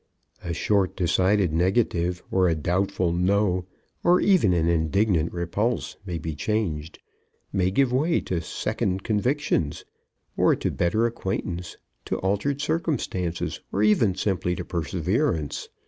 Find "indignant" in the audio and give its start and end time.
4.67-5.31